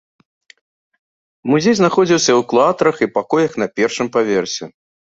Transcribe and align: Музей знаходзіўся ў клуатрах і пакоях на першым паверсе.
Музей 1.53 1.77
знаходзіўся 1.81 2.35
ў 2.39 2.49
клуатрах 2.55 2.95
і 3.09 3.13
пакоях 3.21 3.51
на 3.65 3.73
першым 3.79 4.07
паверсе. 4.19 4.65